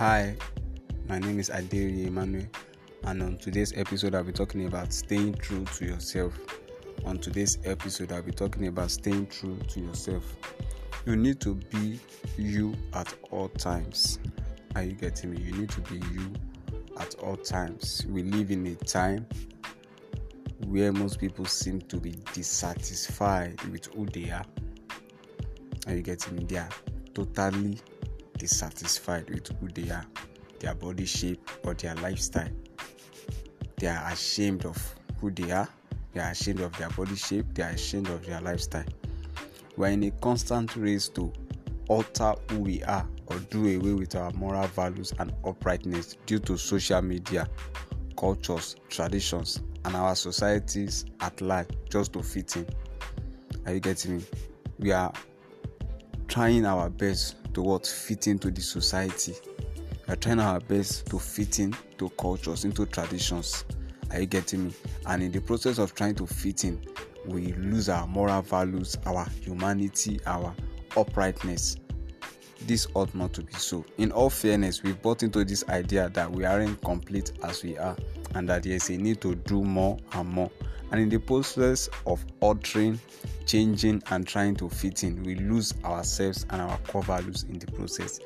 Hi, 0.00 0.34
my 1.10 1.18
name 1.18 1.38
is 1.38 1.50
Adiri 1.50 2.06
Emmanuel, 2.06 2.46
and 3.04 3.22
on 3.22 3.36
today's 3.36 3.76
episode, 3.76 4.14
I'll 4.14 4.24
be 4.24 4.32
talking 4.32 4.64
about 4.64 4.94
staying 4.94 5.34
true 5.34 5.66
to 5.76 5.84
yourself. 5.84 6.32
On 7.04 7.18
today's 7.18 7.58
episode, 7.66 8.10
I'll 8.10 8.22
be 8.22 8.32
talking 8.32 8.68
about 8.68 8.90
staying 8.90 9.26
true 9.26 9.58
to 9.58 9.80
yourself. 9.80 10.38
You 11.04 11.16
need 11.16 11.38
to 11.42 11.54
be 11.54 12.00
you 12.38 12.74
at 12.94 13.14
all 13.30 13.50
times. 13.50 14.18
Are 14.74 14.82
you 14.82 14.92
getting 14.92 15.32
me? 15.32 15.42
You 15.42 15.52
need 15.52 15.68
to 15.68 15.82
be 15.82 15.96
you 15.96 16.32
at 16.98 17.16
all 17.16 17.36
times. 17.36 18.06
We 18.08 18.22
live 18.22 18.50
in 18.50 18.66
a 18.68 18.76
time 18.76 19.26
where 20.64 20.94
most 20.94 21.20
people 21.20 21.44
seem 21.44 21.82
to 21.82 21.98
be 21.98 22.14
dissatisfied 22.32 23.60
with 23.64 23.92
who 23.94 24.06
they 24.06 24.30
are. 24.30 24.46
Are 25.88 25.94
you 25.94 26.00
getting 26.00 26.36
me? 26.36 26.44
They 26.44 26.56
are 26.56 26.70
totally 27.12 27.78
dissatisfied 28.40 29.28
with 29.28 29.46
who 29.60 29.68
they 29.68 29.90
are, 29.90 30.06
their 30.58 30.74
body 30.74 31.04
shape, 31.04 31.48
or 31.64 31.74
their 31.74 31.94
lifestyle. 31.96 32.48
They 33.76 33.86
are 33.86 34.10
ashamed 34.10 34.64
of 34.64 34.76
who 35.20 35.30
they 35.30 35.52
are, 35.52 35.68
they 36.14 36.20
are 36.20 36.30
ashamed 36.30 36.60
of 36.60 36.76
their 36.78 36.88
body 36.90 37.16
shape, 37.16 37.46
they 37.54 37.62
are 37.62 37.70
ashamed 37.70 38.08
of 38.08 38.24
their 38.26 38.40
lifestyle. 38.40 38.86
We 39.76 39.86
are 39.88 39.90
in 39.90 40.02
a 40.04 40.10
constant 40.10 40.74
race 40.74 41.08
to 41.10 41.32
alter 41.88 42.34
who 42.48 42.60
we 42.60 42.82
are 42.84 43.06
or 43.26 43.38
do 43.50 43.60
away 43.60 43.92
with 43.92 44.14
our 44.16 44.32
moral 44.32 44.66
values 44.68 45.12
and 45.18 45.32
uprightness 45.44 46.16
due 46.26 46.38
to 46.40 46.56
social 46.56 47.02
media, 47.02 47.48
cultures, 48.16 48.76
traditions, 48.88 49.60
and 49.84 49.94
our 49.94 50.14
societies 50.14 51.04
at 51.20 51.40
large 51.40 51.68
just 51.90 52.12
to 52.14 52.22
fit 52.22 52.56
in. 52.56 52.66
Are 53.66 53.74
you 53.74 53.80
getting 53.80 54.18
me? 54.18 54.24
We 54.78 54.92
are 54.92 55.12
trying 56.30 56.64
our 56.64 56.88
best 56.88 57.34
to 57.54 57.60
what 57.60 57.84
fit 57.84 58.28
into 58.28 58.52
the 58.52 58.60
society. 58.60 59.34
We 60.06 60.12
are 60.12 60.16
trying 60.16 60.38
our 60.38 60.60
best 60.60 61.06
to 61.06 61.18
fit 61.18 61.58
into 61.58 62.08
cultures, 62.10 62.64
into 62.64 62.86
traditions. 62.86 63.64
Are 64.12 64.20
you 64.20 64.26
getting 64.26 64.68
me? 64.68 64.74
And 65.06 65.24
in 65.24 65.32
the 65.32 65.40
process 65.40 65.78
of 65.78 65.92
trying 65.96 66.14
to 66.14 66.28
fit 66.28 66.62
in, 66.62 66.84
we 67.26 67.52
lose 67.54 67.88
our 67.88 68.06
moral 68.06 68.42
values, 68.42 68.96
our 69.06 69.28
humanity, 69.40 70.20
our 70.24 70.54
uprightness. 70.96 71.76
This 72.60 72.86
ought 72.94 73.12
not 73.12 73.32
to 73.32 73.42
be 73.42 73.54
so. 73.54 73.84
In 73.98 74.12
all 74.12 74.30
fairness, 74.30 74.84
we 74.84 74.92
bought 74.92 75.24
into 75.24 75.44
this 75.44 75.68
idea 75.68 76.10
that 76.10 76.30
we 76.30 76.44
aren't 76.44 76.80
complete 76.82 77.32
as 77.42 77.64
we 77.64 77.76
are 77.76 77.96
and 78.36 78.48
that 78.48 78.62
there 78.62 78.74
is 78.74 78.88
a 78.88 78.96
need 78.96 79.20
to 79.22 79.34
do 79.34 79.64
more 79.64 79.98
and 80.12 80.28
more. 80.28 80.50
And 80.92 81.00
in 81.00 81.08
the 81.08 81.18
process 81.18 81.88
of 82.06 82.24
altering, 82.38 83.00
changing, 83.50 84.00
and 84.12 84.28
trying 84.28 84.54
to 84.54 84.68
fit 84.68 85.02
in, 85.02 85.20
we 85.24 85.34
lose 85.34 85.74
ourselves 85.84 86.46
and 86.50 86.62
our 86.62 86.78
core 86.86 87.02
values 87.02 87.44
in 87.48 87.58
the 87.58 87.66
process. 87.72 88.20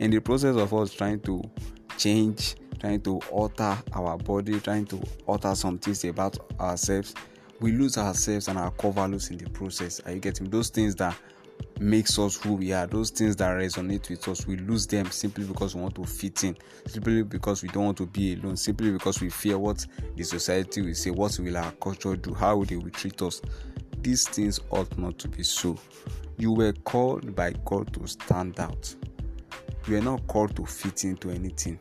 In 0.00 0.10
the 0.10 0.20
process 0.20 0.54
of 0.56 0.74
us 0.74 0.92
trying 0.92 1.20
to 1.20 1.42
change, 1.96 2.56
trying 2.78 3.00
to 3.00 3.18
alter 3.30 3.74
our 3.94 4.18
body, 4.18 4.60
trying 4.60 4.84
to 4.86 5.02
alter 5.26 5.54
some 5.54 5.78
things 5.78 6.04
about 6.04 6.36
ourselves, 6.60 7.14
we 7.60 7.72
lose 7.72 7.96
ourselves 7.96 8.48
and 8.48 8.58
our 8.58 8.70
core 8.72 8.92
values 8.92 9.30
in 9.30 9.38
the 9.38 9.48
process. 9.48 10.00
Are 10.04 10.12
you 10.12 10.20
getting 10.20 10.50
those 10.50 10.68
things 10.68 10.94
that 10.96 11.16
makes 11.80 12.18
us 12.18 12.36
who 12.36 12.52
we 12.52 12.74
are, 12.74 12.86
those 12.86 13.08
things 13.08 13.34
that 13.36 13.56
resonate 13.56 14.10
with 14.10 14.28
us, 14.28 14.46
we 14.46 14.58
lose 14.58 14.86
them 14.86 15.10
simply 15.10 15.46
because 15.46 15.74
we 15.74 15.80
want 15.80 15.94
to 15.94 16.04
fit 16.04 16.44
in, 16.44 16.54
simply 16.86 17.22
because 17.22 17.62
we 17.62 17.70
don't 17.70 17.84
want 17.86 17.96
to 17.96 18.06
be 18.06 18.34
alone, 18.34 18.58
simply 18.58 18.90
because 18.90 19.22
we 19.22 19.30
fear 19.30 19.56
what 19.56 19.86
the 20.16 20.22
society 20.22 20.82
will 20.82 20.94
say, 20.94 21.10
what 21.10 21.38
will 21.38 21.56
our 21.56 21.72
culture 21.72 22.14
do, 22.14 22.34
how 22.34 22.62
they 22.64 22.76
will 22.76 22.90
treat 22.90 23.22
us. 23.22 23.40
These 24.06 24.28
things 24.28 24.60
ought 24.70 24.96
not 24.96 25.18
to 25.18 25.26
be 25.26 25.42
so. 25.42 25.76
You 26.38 26.52
were 26.52 26.72
called 26.84 27.34
by 27.34 27.54
God 27.64 27.92
to 27.94 28.06
stand 28.06 28.60
out. 28.60 28.94
You 29.88 29.96
are 29.96 30.00
not 30.00 30.24
called 30.28 30.54
to 30.54 30.64
fit 30.64 31.02
into 31.02 31.28
anything. 31.30 31.76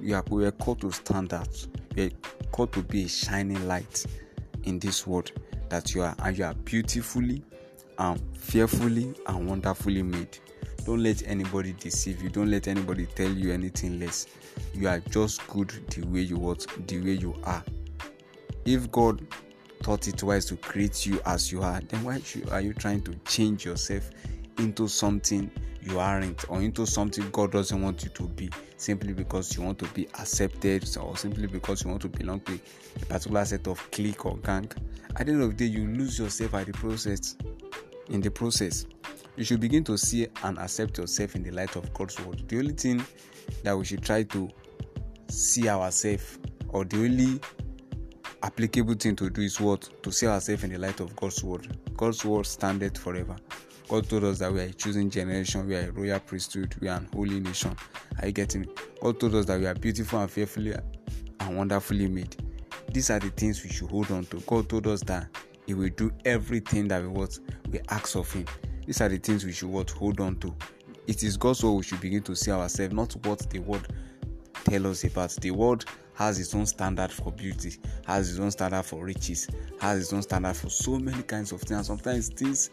You 0.00 0.14
are, 0.14 0.24
we 0.30 0.46
are 0.46 0.50
called 0.50 0.80
to 0.80 0.90
stand 0.90 1.34
out. 1.34 1.66
You 1.94 2.04
are 2.06 2.10
called 2.52 2.72
to 2.72 2.82
be 2.82 3.04
a 3.04 3.08
shining 3.08 3.68
light 3.68 4.06
in 4.62 4.78
this 4.78 5.06
world 5.06 5.30
that 5.68 5.94
you 5.94 6.00
are, 6.00 6.14
and 6.20 6.38
you 6.38 6.44
are 6.46 6.54
beautifully 6.54 7.44
and 7.98 8.18
fearfully 8.34 9.14
and 9.26 9.46
wonderfully 9.46 10.02
made. 10.02 10.38
Don't 10.86 11.02
let 11.02 11.22
anybody 11.28 11.74
deceive 11.74 12.22
you. 12.22 12.30
Don't 12.30 12.50
let 12.50 12.66
anybody 12.66 13.04
tell 13.04 13.30
you 13.30 13.52
anything 13.52 14.00
less. 14.00 14.26
You 14.72 14.88
are 14.88 15.00
just 15.10 15.46
good 15.48 15.68
the 15.90 16.06
way 16.06 16.20
you 16.20 16.38
want, 16.38 16.66
the 16.88 16.98
way 16.98 17.12
you 17.12 17.34
are. 17.44 17.62
If 18.64 18.90
God 18.90 19.20
thought 19.82 20.06
it 20.08 20.22
wise 20.22 20.44
to 20.46 20.56
create 20.56 21.04
you 21.04 21.20
as 21.26 21.50
you 21.50 21.62
are, 21.62 21.80
then 21.80 22.04
why 22.04 22.20
are 22.50 22.60
you 22.60 22.72
trying 22.72 23.02
to 23.02 23.14
change 23.26 23.64
yourself 23.64 24.10
into 24.58 24.88
something 24.88 25.50
you 25.80 25.98
aren't 25.98 26.48
or 26.48 26.62
into 26.62 26.86
something 26.86 27.28
God 27.30 27.50
doesn't 27.50 27.82
want 27.82 28.04
you 28.04 28.10
to 28.10 28.22
be 28.28 28.48
simply 28.76 29.12
because 29.12 29.56
you 29.56 29.62
want 29.62 29.78
to 29.80 29.86
be 29.86 30.06
accepted 30.20 30.88
or 30.96 31.16
simply 31.16 31.48
because 31.48 31.82
you 31.82 31.90
want 31.90 32.02
to 32.02 32.08
belong 32.08 32.40
to 32.40 32.58
a 33.02 33.06
particular 33.06 33.44
set 33.44 33.66
of 33.66 33.90
clique 33.90 34.24
or 34.24 34.36
gang? 34.38 34.70
At 35.16 35.26
the 35.26 35.32
end 35.32 35.42
of 35.42 35.56
the 35.56 35.56
day, 35.56 35.64
you 35.78 35.86
lose 35.88 36.18
yourself 36.18 36.54
at 36.54 36.66
the 36.66 36.72
process 36.72 37.36
in 38.10 38.20
the 38.20 38.30
process. 38.30 38.86
You 39.36 39.44
should 39.44 39.60
begin 39.60 39.82
to 39.84 39.98
see 39.98 40.28
and 40.44 40.58
accept 40.58 40.98
yourself 40.98 41.34
in 41.34 41.42
the 41.42 41.50
light 41.50 41.74
of 41.76 41.92
God's 41.94 42.18
word. 42.20 42.48
The 42.48 42.58
only 42.58 42.74
thing 42.74 43.04
that 43.64 43.76
we 43.76 43.84
should 43.84 44.02
try 44.02 44.22
to 44.24 44.48
see 45.28 45.68
ourselves, 45.68 46.38
or 46.68 46.84
the 46.84 46.98
only 46.98 47.40
applicable 48.42 48.94
thing 48.94 49.16
to 49.16 49.30
do 49.30 49.42
is 49.42 49.60
what? 49.60 49.88
To 50.02 50.10
see 50.10 50.26
ourselves 50.26 50.64
in 50.64 50.72
the 50.72 50.78
light 50.78 51.00
of 51.00 51.14
God's 51.16 51.42
word. 51.42 51.76
God's 51.96 52.24
word 52.24 52.46
standeth 52.46 52.98
forever. 52.98 53.36
God 53.88 54.08
told 54.08 54.24
us 54.24 54.38
that 54.38 54.52
we 54.52 54.60
are 54.60 54.64
a 54.64 54.72
chosen 54.72 55.10
generation, 55.10 55.66
we 55.66 55.76
are 55.76 55.88
a 55.88 55.92
royal 55.92 56.18
priesthood, 56.20 56.74
we 56.80 56.88
are 56.88 56.96
an 56.96 57.08
holy 57.12 57.40
nation. 57.40 57.76
Are 58.20 58.26
you 58.26 58.32
getting 58.32 58.62
it? 58.62 59.00
God 59.00 59.20
told 59.20 59.34
us 59.34 59.44
that 59.46 59.60
we 59.60 59.66
are 59.66 59.74
beautiful 59.74 60.20
and 60.20 60.30
fearfully 60.30 60.74
and 61.40 61.56
wonderfully 61.56 62.08
made. 62.08 62.36
These 62.90 63.10
are 63.10 63.18
the 63.18 63.30
things 63.30 63.62
we 63.62 63.70
should 63.70 63.90
hold 63.90 64.10
on 64.10 64.24
to. 64.26 64.40
God 64.40 64.68
told 64.68 64.86
us 64.86 65.02
that 65.02 65.28
He 65.66 65.74
will 65.74 65.90
do 65.90 66.10
everything 66.24 66.88
that 66.88 67.02
we 67.02 67.08
want 67.08 67.40
we 67.70 67.80
ask 67.90 68.16
of 68.16 68.32
Him. 68.32 68.46
These 68.86 69.00
are 69.00 69.08
the 69.08 69.18
things 69.18 69.44
we 69.44 69.52
should 69.52 69.68
what 69.68 69.90
hold 69.90 70.20
on 70.20 70.36
to. 70.36 70.54
It 71.06 71.22
is 71.22 71.36
God's 71.36 71.62
word 71.62 71.72
we 71.72 71.82
should 71.82 72.00
begin 72.00 72.22
to 72.22 72.34
see 72.34 72.50
ourselves, 72.50 72.94
not 72.94 73.12
what 73.26 73.40
the 73.50 73.58
world 73.58 73.86
tell 74.64 74.86
us 74.86 75.04
about. 75.04 75.30
The 75.32 75.50
world 75.50 75.84
has 76.14 76.38
its 76.38 76.54
own 76.54 76.66
standard 76.66 77.10
for 77.10 77.32
beauty, 77.32 77.76
has 78.06 78.30
its 78.30 78.38
own 78.38 78.50
standard 78.50 78.84
for 78.84 79.04
riches, 79.04 79.48
has 79.80 80.00
its 80.00 80.12
own 80.12 80.22
standard 80.22 80.56
for 80.56 80.68
so 80.68 80.98
many 80.98 81.22
kinds 81.22 81.52
of 81.52 81.60
things. 81.62 81.86
sometimes 81.86 82.30
these 82.30 82.70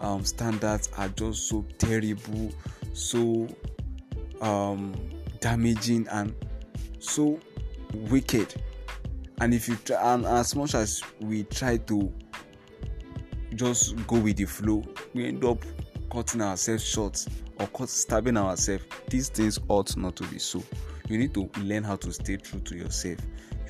um, 0.00 0.24
standards 0.24 0.88
are 0.96 1.08
just 1.08 1.48
so 1.48 1.64
terrible, 1.78 2.52
so 2.92 3.48
um, 4.40 4.94
damaging, 5.40 6.06
and 6.10 6.34
so 6.98 7.38
wicked. 7.94 8.54
And 9.40 9.54
if 9.54 9.68
you 9.68 9.76
try, 9.76 10.14
and 10.14 10.24
as 10.26 10.56
much 10.56 10.74
as 10.74 11.02
we 11.20 11.44
try 11.44 11.76
to 11.76 12.12
just 13.54 13.94
go 14.06 14.18
with 14.18 14.36
the 14.36 14.44
flow, 14.44 14.84
we 15.14 15.26
end 15.26 15.44
up 15.44 15.58
cutting 16.10 16.42
ourselves 16.42 16.84
short 16.84 17.26
or 17.58 17.86
stabbing 17.86 18.36
ourselves. 18.36 18.84
These 19.08 19.28
things 19.28 19.58
ought 19.68 19.96
not 19.96 20.16
to 20.16 20.24
be 20.24 20.38
so. 20.38 20.62
You 21.08 21.18
need 21.18 21.32
to 21.34 21.50
learn 21.60 21.84
how 21.84 21.96
to 21.96 22.12
stay 22.12 22.36
true 22.36 22.60
to 22.60 22.76
yourself. 22.76 23.18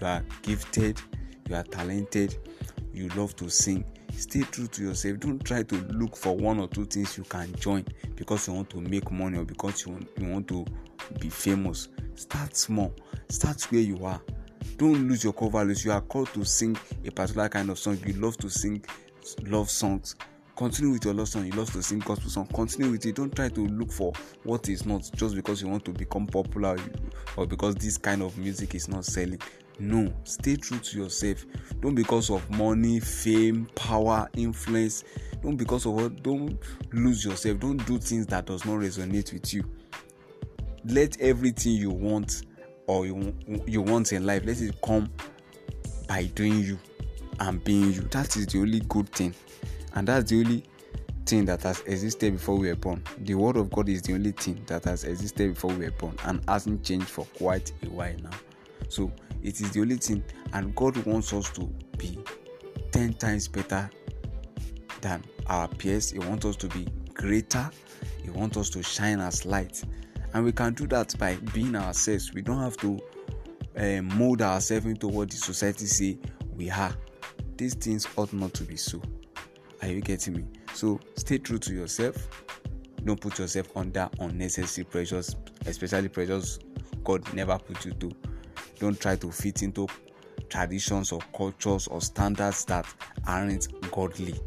You 0.01 0.07
are 0.07 0.25
gifted, 0.43 1.01
you 1.49 1.55
are 1.55 1.63
talented, 1.63 2.37
you 2.93 3.09
love 3.11 3.37
to 3.37 3.49
sing. 3.49 3.85
Stay 4.13 4.43
true 4.43 4.67
to 4.67 4.83
yourself. 4.83 5.21
Don't 5.21 5.45
try 5.45 5.63
to 5.63 5.77
look 5.93 6.17
for 6.17 6.37
one 6.37 6.59
or 6.59 6.67
two 6.67 6.85
things 6.85 7.17
you 7.17 7.25
can 7.25 7.55
join 7.55 7.85
because 8.17 8.49
you 8.49 8.55
want 8.55 8.71
to 8.71 8.81
make 8.81 9.11
money 9.13 9.39
or 9.39 9.45
because 9.45 9.87
you 9.87 9.93
want, 9.93 10.09
you 10.19 10.29
want 10.29 10.49
to 10.49 10.65
be 11.21 11.29
famous. 11.29 11.89
Start 12.17 12.57
small, 12.57 12.93
start 13.29 13.63
where 13.71 13.81
you 13.81 14.05
are. 14.05 14.21
Don't 14.77 15.09
lose 15.09 15.23
your 15.23 15.33
core 15.33 15.51
values. 15.51 15.85
You 15.85 15.93
are 15.93 16.01
called 16.01 16.33
to 16.35 16.45
sing 16.45 16.77
a 17.05 17.11
particular 17.11 17.49
kind 17.49 17.71
of 17.71 17.79
song. 17.79 17.99
You 18.05 18.15
love 18.15 18.37
to 18.39 18.49
sing 18.49 18.85
love 19.47 19.71
songs 19.71 20.17
continue 20.59 20.91
with 20.91 21.05
your 21.05 21.15
love 21.15 21.29
song 21.29 21.47
you 21.47 21.53
love 21.53 21.71
to 21.71 21.81
sing 21.81 22.01
gospel 22.01 22.29
song 22.29 22.47
continue 22.53 22.91
with 22.91 23.07
it. 23.07 23.15
Don't 23.15 23.35
try 23.35 23.49
to 23.49 23.67
look 23.69 23.93
for 23.93 24.13
what 24.43 24.69
is 24.69 24.85
not 24.85 25.09
just 25.15 25.37
because 25.37 25.63
you 25.63 25.69
want 25.69 25.85
to 25.85 25.93
become 25.93 26.27
popular 26.27 26.77
or 27.37 27.47
because 27.47 27.77
this 27.77 27.97
kind 27.97 28.23
of 28.23 28.37
music 28.37 28.75
is 28.75 28.89
not 28.89 29.05
selling. 29.05 29.41
No 29.79 30.13
stay 30.25 30.57
true 30.57 30.81
to 30.81 30.99
yourself. 30.99 31.47
Don't 31.81 31.95
because 31.95 32.29
of 32.29 32.51
money 32.51 32.99
fame 32.99 33.69
power 33.77 34.29
influence. 34.35 35.05
Don't 35.45 35.55
because 35.57 35.87
of 35.87 35.93
what 35.93 36.25
don't 36.25 36.59
lose 36.93 37.25
yourself. 37.25 37.61
Don't 37.61 37.87
do 37.87 37.97
things 37.97 38.27
that 38.27 38.47
does 38.47 38.65
not 38.65 38.81
resonate 38.81 39.33
with 39.33 39.55
you. 39.55 39.63
Let 40.85 41.21
everything 41.21 41.75
you 41.75 41.91
want 41.91 42.43
or 42.89 43.07
you, 43.07 43.33
you 43.65 43.81
want 43.81 44.13
in 44.13 44.27
life 44.27 44.43
let 44.45 44.61
it 44.61 44.75
come 44.83 45.09
by 46.09 46.25
doing 46.35 46.59
you 46.59 46.81
and 47.39 47.63
being 47.63 47.93
you. 47.93 48.03
That 48.11 48.37
is 48.37 48.47
the 48.49 48.59
only 48.59 48.81
good 48.81 49.09
thing, 49.11 49.35
and 49.99 50.07
that's 50.07 50.31
the 50.31 50.39
only 50.39 50.63
thing 51.27 51.45
that 51.45 51.61
has 51.65 51.81
existed 51.81 52.33
before 52.33 52.57
we 52.57 52.69
were 52.69 52.77
born. 52.77 53.03
The 53.19 53.35
word 53.35 53.57
of 53.57 53.69
God 53.73 53.89
is 53.89 54.01
the 54.01 54.15
only 54.15 54.31
thing 54.31 54.63
that 54.67 54.85
has 54.85 55.03
existed 55.03 55.55
before 55.55 55.73
we 55.73 55.87
were 55.87 55.91
born 55.91 56.15
and 56.25 56.41
hasn't 56.49 56.85
changed 56.85 57.09
for 57.09 57.25
quite 57.37 57.73
a 57.83 57.91
while 57.91 58.15
now. 58.23 58.31
So 58.89 59.11
it 59.43 59.61
is 59.61 59.73
the 59.73 59.81
only 59.81 59.97
thing, 59.97 60.23
and 60.53 60.73
God 60.77 60.97
wants 60.99 61.33
us 61.33 61.51
to 61.51 61.63
be 61.97 62.17
10 62.93 63.15
times 63.15 63.49
better 63.49 63.91
than 65.01 65.25
our 65.49 65.67
peers. 65.67 66.13
He 66.13 66.21
wants 66.21 66.47
us 66.47 66.55
to 66.57 66.69
be 66.69 66.87
greater. 67.13 67.69
He 68.23 68.31
wants 68.31 68.57
us 68.57 68.71
to 68.71 68.85
shine 68.85 69.19
as 69.19 69.45
light. 69.45 69.83
And 70.33 70.45
we 70.45 70.53
can 70.53 70.75
do 70.75 70.87
that 70.87 71.19
by 71.19 71.35
being 71.53 71.75
ourselves. 71.75 72.33
We 72.33 72.43
don't 72.43 72.61
have 72.61 72.77
to 72.77 73.01
uh, 73.77 74.03
mold 74.03 74.43
ourselves 74.43 74.87
into 74.87 75.09
what 75.09 75.31
the 75.31 75.39
society 75.39 75.87
say 75.87 76.19
we 76.55 76.71
are. 76.71 76.95
These 77.57 77.75
things 77.75 78.07
ought 78.17 78.33
not 78.33 78.55
to 78.55 78.63
be 78.63 78.77
so. 78.77 79.03
Are 79.83 79.89
you 79.89 80.01
getting 80.01 80.35
me? 80.35 80.45
So 80.75 81.01
stay 81.17 81.39
true 81.39 81.59
to 81.59 81.73
yourself. 81.73 82.29
Don't 83.05 83.21
put 83.21 83.39
yourself 83.39 83.69
under 83.77 84.09
unnecessary 84.21 84.85
pressures, 84.85 85.37
especially 85.67 86.09
pressures 86.09 86.59
God 87.05 87.33
never 87.33 87.59
put 87.59 87.85
you 87.85 87.93
to. 87.93 88.11
Don't 88.79 89.01
try 89.01 89.17
to 89.17 89.31
fit 89.31 89.63
into 89.63 89.87
traditions 90.49 91.13
or 91.13 91.21
cultures 91.37 91.87
or 91.87 92.01
standards 92.01 92.65
that 92.67 92.87
aren't 93.27 93.69
godly. 93.91 94.39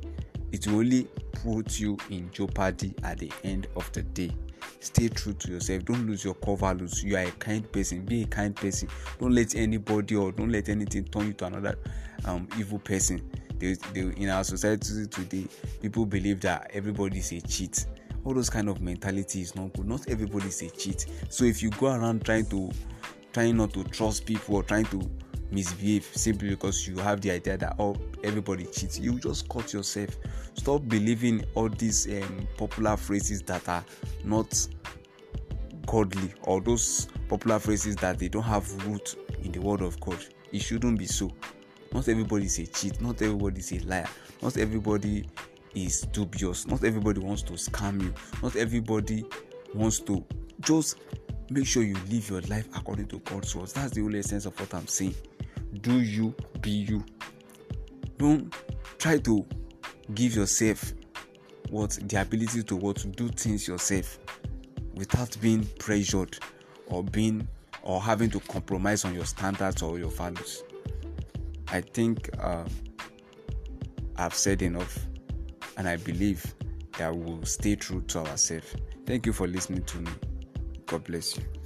It 0.51 0.67
will 0.67 0.79
only 0.79 1.07
put 1.31 1.79
you 1.79 1.97
in 2.09 2.29
jeopardy 2.31 2.93
at 3.03 3.19
the 3.19 3.31
end 3.43 3.67
of 3.75 3.91
the 3.93 4.03
day. 4.03 4.31
Stay 4.79 5.07
true 5.09 5.33
to 5.33 5.51
yourself. 5.51 5.85
Don't 5.85 6.07
lose 6.07 6.23
your 6.23 6.33
core 6.35 6.57
values. 6.57 7.03
You 7.03 7.15
are 7.15 7.23
a 7.23 7.31
kind 7.31 7.69
person. 7.71 8.01
Be 8.01 8.23
a 8.23 8.27
kind 8.27 8.55
person. 8.55 8.89
Don't 9.19 9.33
let 9.33 9.55
anybody 9.55 10.15
or 10.15 10.31
don't 10.31 10.51
let 10.51 10.69
anything 10.69 11.05
turn 11.05 11.27
you 11.27 11.33
to 11.33 11.45
another 11.45 11.77
um, 12.25 12.47
evil 12.57 12.79
person. 12.79 13.21
They, 13.61 13.75
they, 13.93 14.01
in 14.17 14.29
our 14.29 14.43
society 14.43 15.05
today, 15.05 15.45
people 15.81 16.07
believe 16.07 16.41
that 16.41 16.71
everybody 16.73 17.19
is 17.19 17.31
a 17.31 17.41
cheat. 17.41 17.85
All 18.25 18.33
those 18.33 18.49
kind 18.49 18.67
of 18.67 18.81
mentality 18.81 19.41
is 19.41 19.55
not 19.55 19.71
good. 19.73 19.87
Not 19.87 20.09
everybody 20.09 20.47
is 20.47 20.63
a 20.63 20.69
cheat. 20.71 21.05
So 21.29 21.45
if 21.45 21.61
you 21.61 21.69
go 21.69 21.87
around 21.87 22.25
trying 22.25 22.47
to 22.47 22.71
trying 23.33 23.57
not 23.57 23.71
to 23.73 23.83
trust 23.83 24.25
people 24.25 24.55
or 24.55 24.63
trying 24.63 24.85
to 24.85 25.07
misbehave 25.51 26.03
simply 26.03 26.49
because 26.49 26.87
you 26.87 26.97
have 26.97 27.21
the 27.21 27.29
idea 27.29 27.57
that 27.57 27.75
oh 27.77 27.95
everybody 28.23 28.65
cheats 28.65 28.97
you 28.97 29.19
just 29.19 29.47
cut 29.49 29.73
yourself 29.73 30.17
stop 30.53 30.81
believing 30.87 31.43
all 31.55 31.67
these 31.69 32.07
um, 32.07 32.47
popular 32.57 32.95
phrases 32.95 33.41
that 33.41 33.67
are 33.67 33.83
not 34.23 34.67
godly 35.85 36.33
or 36.43 36.61
those 36.61 37.09
popular 37.27 37.59
phrases 37.59 37.95
that 37.97 38.17
they 38.17 38.29
don't 38.29 38.43
have 38.43 38.87
root 38.87 39.15
in 39.43 39.51
the 39.51 39.59
word 39.59 39.81
of 39.81 39.99
god 39.99 40.23
it 40.53 40.61
shouldn't 40.61 40.97
be 40.97 41.05
so 41.05 41.29
not 41.93 42.07
everybody 42.07 42.45
is 42.45 42.59
a 42.59 42.65
cheat. 42.65 43.01
Not 43.01 43.21
everybody 43.21 43.59
is 43.59 43.71
a 43.73 43.79
liar. 43.79 44.07
Not 44.41 44.57
everybody 44.57 45.27
is 45.75 46.01
dubious. 46.01 46.67
Not 46.67 46.83
everybody 46.83 47.19
wants 47.19 47.43
to 47.43 47.53
scam 47.53 48.01
you. 48.01 48.13
Not 48.41 48.55
everybody 48.55 49.25
wants 49.73 49.99
to 50.01 50.23
just 50.61 50.97
make 51.49 51.65
sure 51.65 51.83
you 51.83 51.95
live 52.09 52.29
your 52.29 52.41
life 52.41 52.67
according 52.75 53.07
to 53.07 53.19
god's 53.19 53.55
words. 53.55 53.73
That's 53.73 53.91
the 53.91 54.01
only 54.01 54.19
essence 54.19 54.45
of 54.45 54.57
what 54.59 54.73
i'm 54.73 54.87
saying. 54.87 55.15
Do 55.81 55.99
you 55.99 56.33
be 56.61 56.71
you. 56.71 57.03
Don't 58.17 58.55
try 58.97 59.17
to 59.19 59.45
give 60.13 60.35
yourself 60.35 60.93
what 61.69 61.97
the 62.03 62.21
ability 62.21 62.63
to 62.63 62.75
what 62.75 62.97
to 62.97 63.07
do 63.07 63.27
things 63.29 63.67
yourself 63.67 64.19
without 64.93 65.35
being 65.41 65.65
pressured 65.79 66.37
or 66.87 67.03
being 67.03 67.47
or 67.81 68.01
having 68.01 68.29
to 68.29 68.39
compromise 68.41 69.05
on 69.05 69.13
your 69.13 69.25
standards 69.25 69.81
or 69.81 69.97
your 69.97 70.11
values 70.11 70.63
i 71.71 71.81
think 71.81 72.29
uh, 72.39 72.65
i've 74.17 74.35
said 74.35 74.61
enough 74.61 74.99
and 75.77 75.87
i 75.87 75.95
believe 75.97 76.53
that 76.97 77.15
we'll 77.15 77.43
stay 77.45 77.75
true 77.75 78.01
to 78.01 78.19
ourselves. 78.19 78.75
Thank 79.05 79.25
you 79.25 79.33
for 79.33 79.47
listening 79.47 79.83
to 79.85 79.97
me. 79.99 80.11
God 80.85 81.03
bless 81.05 81.37
you 81.37 81.60